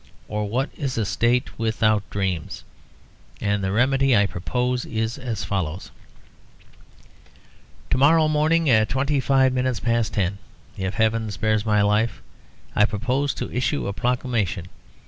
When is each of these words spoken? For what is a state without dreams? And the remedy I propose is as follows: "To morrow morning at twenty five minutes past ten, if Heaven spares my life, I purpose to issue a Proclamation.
For 0.27 0.49
what 0.49 0.71
is 0.75 0.97
a 0.97 1.05
state 1.05 1.59
without 1.59 2.09
dreams? 2.09 2.63
And 3.39 3.63
the 3.63 3.71
remedy 3.71 4.17
I 4.17 4.25
propose 4.25 4.83
is 4.83 5.19
as 5.19 5.43
follows: 5.43 5.91
"To 7.91 7.99
morrow 7.99 8.27
morning 8.27 8.67
at 8.67 8.89
twenty 8.89 9.19
five 9.19 9.53
minutes 9.53 9.79
past 9.79 10.15
ten, 10.15 10.39
if 10.75 10.95
Heaven 10.95 11.29
spares 11.29 11.67
my 11.67 11.83
life, 11.83 12.23
I 12.75 12.85
purpose 12.85 13.35
to 13.35 13.53
issue 13.53 13.85
a 13.85 13.93
Proclamation. 13.93 14.65